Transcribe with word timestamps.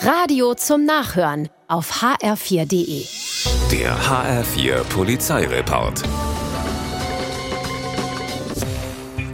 Radio 0.00 0.54
zum 0.54 0.84
Nachhören 0.84 1.48
auf 1.66 2.02
hr4.de. 2.02 3.04
Der 3.72 3.96
HR4 3.98 4.84
Polizeireport. 4.84 6.04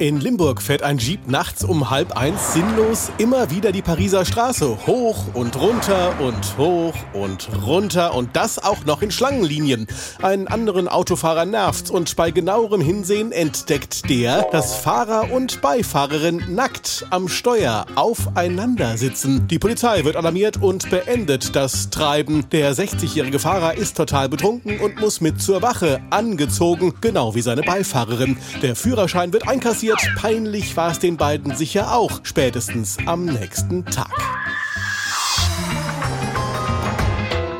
In 0.00 0.20
Limburg 0.20 0.60
fährt 0.60 0.82
ein 0.82 0.98
Jeep 0.98 1.28
nachts 1.28 1.62
um 1.62 1.88
halb 1.88 2.16
eins 2.16 2.52
sinnlos 2.52 3.12
immer 3.18 3.52
wieder 3.52 3.70
die 3.70 3.80
Pariser 3.80 4.24
Straße 4.24 4.76
hoch 4.88 5.26
und 5.34 5.54
runter 5.54 6.18
und 6.18 6.58
hoch 6.58 6.94
und 7.12 7.48
runter 7.64 8.12
und 8.12 8.34
das 8.34 8.58
auch 8.58 8.84
noch 8.86 9.02
in 9.02 9.12
Schlangenlinien. 9.12 9.86
Einen 10.20 10.48
anderen 10.48 10.88
Autofahrer 10.88 11.44
nervt's 11.44 11.92
und 11.92 12.16
bei 12.16 12.32
genauerem 12.32 12.80
Hinsehen 12.80 13.30
entdeckt 13.30 14.10
der, 14.10 14.42
dass 14.50 14.74
Fahrer 14.74 15.30
und 15.30 15.62
Beifahrerin 15.62 16.42
nackt 16.48 17.06
am 17.10 17.28
Steuer 17.28 17.86
aufeinander 17.94 18.96
sitzen. 18.96 19.46
Die 19.46 19.60
Polizei 19.60 20.04
wird 20.04 20.16
alarmiert 20.16 20.60
und 20.60 20.90
beendet 20.90 21.54
das 21.54 21.90
Treiben. 21.90 22.50
Der 22.50 22.74
60-jährige 22.74 23.38
Fahrer 23.38 23.74
ist 23.74 23.96
total 23.96 24.28
betrunken 24.28 24.80
und 24.80 25.00
muss 25.00 25.20
mit 25.20 25.40
zur 25.40 25.62
Wache 25.62 26.00
angezogen, 26.10 26.94
genau 27.00 27.36
wie 27.36 27.42
seine 27.42 27.62
Beifahrerin. 27.62 28.38
Der 28.60 28.74
Führerschein 28.74 29.32
wird 29.32 29.46
einkassiert 29.46 29.83
passiert. 29.92 30.14
Peinlich 30.16 30.76
war 30.76 30.90
es 30.90 30.98
den 30.98 31.16
beiden 31.16 31.54
sicher 31.56 31.94
auch, 31.94 32.20
spätestens 32.22 32.96
am 33.06 33.24
nächsten 33.26 33.84
Tag. 33.84 34.33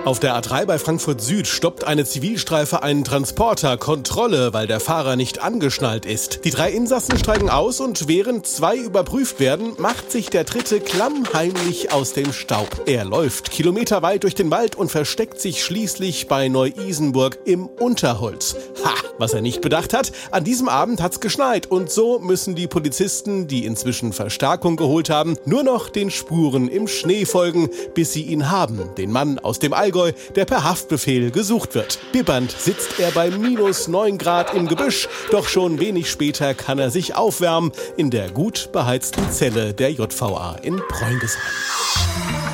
Auf 0.04 0.20
der 0.20 0.38
A3 0.38 0.66
bei 0.66 0.78
Frankfurt 0.78 1.22
Süd 1.22 1.46
stoppt 1.46 1.84
eine 1.84 2.04
Zivilstreife 2.04 2.82
einen 2.82 3.04
Transporter. 3.04 3.78
Kontrolle, 3.78 4.52
weil 4.52 4.66
der 4.66 4.78
Fahrer 4.78 5.16
nicht 5.16 5.42
angeschnallt 5.42 6.04
ist. 6.04 6.44
Die 6.44 6.50
drei 6.50 6.72
Insassen 6.72 7.18
steigen 7.18 7.48
aus 7.48 7.80
und 7.80 8.06
während 8.06 8.46
zwei 8.46 8.76
überprüft 8.76 9.40
werden, 9.40 9.72
macht 9.78 10.12
sich 10.12 10.28
der 10.28 10.44
dritte 10.44 10.80
klammheimlich 10.80 11.90
aus 11.90 12.12
dem 12.12 12.34
Staub. 12.34 12.82
Er 12.84 13.06
läuft 13.06 13.50
kilometerweit 13.50 14.24
durch 14.24 14.34
den 14.34 14.50
Wald 14.50 14.76
und 14.76 14.90
versteckt 14.90 15.40
sich 15.40 15.64
schließlich 15.64 16.28
bei 16.28 16.48
Neu-Isenburg 16.48 17.38
im 17.46 17.66
Unterholz. 17.66 18.56
Ha! 18.84 18.92
Was 19.16 19.32
er 19.32 19.40
nicht 19.40 19.62
bedacht 19.62 19.94
hat, 19.94 20.12
an 20.32 20.44
diesem 20.44 20.68
Abend 20.68 21.00
hat's 21.00 21.20
geschneit 21.20 21.66
und 21.70 21.90
so 21.90 22.18
müssen 22.18 22.54
die 22.54 22.66
Polizisten, 22.66 23.46
die 23.46 23.64
inzwischen 23.64 24.12
Verstärkung 24.12 24.76
geholt 24.76 25.08
haben, 25.08 25.36
nur 25.46 25.62
noch 25.62 25.88
den 25.88 26.10
Spuren 26.10 26.68
im 26.68 26.88
Schnee 26.88 27.24
folgen, 27.24 27.70
bis 27.94 28.12
sie 28.12 28.22
ihn 28.22 28.50
haben. 28.50 28.90
Den 28.98 29.10
Mann 29.10 29.38
aus 29.38 29.60
dem 29.60 29.72
Allgäu 29.72 29.93
Allgäu, 29.94 30.12
der 30.34 30.44
per 30.44 30.64
Haftbefehl 30.64 31.30
gesucht 31.30 31.74
wird. 31.74 31.98
Bibbernd 32.12 32.50
sitzt 32.50 32.98
er 32.98 33.12
bei 33.12 33.30
minus 33.30 33.86
9 33.86 34.18
Grad 34.18 34.52
im 34.52 34.66
Gebüsch, 34.66 35.08
doch 35.30 35.48
schon 35.48 35.78
wenig 35.78 36.10
später 36.10 36.54
kann 36.54 36.78
er 36.78 36.90
sich 36.90 37.14
aufwärmen 37.14 37.70
in 37.96 38.10
der 38.10 38.30
gut 38.30 38.70
beheizten 38.72 39.30
Zelle 39.30 39.72
der 39.72 39.92
JVA 39.92 40.56
in 40.62 40.82
Preundesheim. 40.88 42.53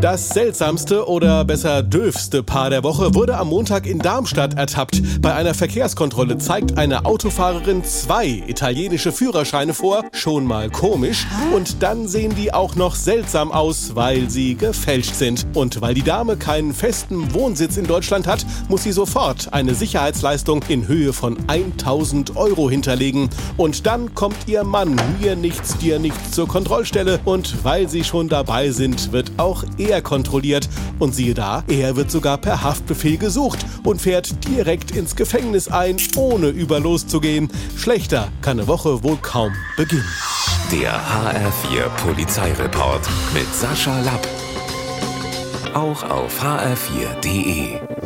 Das 0.00 0.30
seltsamste 0.30 1.06
oder 1.06 1.44
besser 1.44 1.82
döfste 1.82 2.42
Paar 2.42 2.70
der 2.70 2.82
Woche 2.82 3.14
wurde 3.14 3.36
am 3.36 3.48
Montag 3.48 3.86
in 3.86 3.98
Darmstadt 3.98 4.54
ertappt. 4.54 5.20
Bei 5.20 5.34
einer 5.34 5.52
Verkehrskontrolle 5.52 6.38
zeigt 6.38 6.78
eine 6.78 7.04
Autofahrerin 7.04 7.84
zwei 7.84 8.42
italienische 8.46 9.12
Führerscheine 9.12 9.74
vor. 9.74 10.02
Schon 10.12 10.46
mal 10.46 10.70
komisch. 10.70 11.26
Und 11.54 11.82
dann 11.82 12.08
sehen 12.08 12.34
die 12.34 12.54
auch 12.54 12.76
noch 12.76 12.94
seltsam 12.94 13.52
aus, 13.52 13.94
weil 13.94 14.30
sie 14.30 14.54
gefälscht 14.54 15.16
sind. 15.16 15.46
Und 15.52 15.82
weil 15.82 15.92
die 15.92 16.02
Dame 16.02 16.38
keinen 16.38 16.72
festen 16.72 17.34
Wohnsitz 17.34 17.76
in 17.76 17.86
Deutschland 17.86 18.26
hat, 18.26 18.46
muss 18.70 18.84
sie 18.84 18.92
sofort 18.92 19.52
eine 19.52 19.74
Sicherheitsleistung 19.74 20.62
in 20.68 20.88
Höhe 20.88 21.12
von 21.12 21.36
1000 21.46 22.36
Euro 22.36 22.70
hinterlegen. 22.70 23.28
Und 23.58 23.84
dann 23.84 24.14
kommt 24.14 24.38
ihr 24.46 24.64
Mann, 24.64 24.98
mir 25.20 25.36
nichts, 25.36 25.76
dir 25.76 25.98
nichts 25.98 26.30
zur 26.30 26.48
Kontrollstelle. 26.48 27.20
Und 27.26 27.64
weil 27.64 27.86
sie 27.86 28.02
schon 28.02 28.30
dabei 28.30 28.70
sind, 28.70 29.12
wird 29.12 29.32
auch 29.36 29.62
er 29.76 29.89
er 29.90 30.02
kontrolliert. 30.02 30.68
Und 30.98 31.14
siehe 31.14 31.34
da, 31.34 31.64
er 31.68 31.96
wird 31.96 32.10
sogar 32.10 32.38
per 32.38 32.62
Haftbefehl 32.62 33.18
gesucht 33.18 33.58
und 33.84 34.00
fährt 34.00 34.46
direkt 34.48 34.90
ins 34.90 35.16
Gefängnis 35.16 35.68
ein, 35.68 35.96
ohne 36.16 36.48
über 36.48 36.80
loszugehen. 36.80 37.50
Schlechter 37.76 38.28
kann 38.42 38.58
eine 38.58 38.68
Woche 38.68 39.02
wohl 39.02 39.18
kaum 39.20 39.52
beginnen. 39.76 40.04
Der 40.72 40.92
HR4 40.92 41.88
Polizeireport 42.04 43.08
mit 43.34 43.52
Sascha 43.54 44.00
Lapp. 44.02 44.28
Auch 45.74 46.02
auf 46.02 46.42
hr4.de. 46.42 47.99